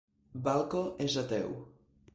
Balko 0.47 0.81
és 1.09 1.19
ateu. 1.25 1.57